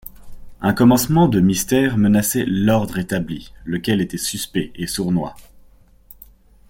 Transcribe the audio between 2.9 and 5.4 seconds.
établi», lequel était suspect et sournois.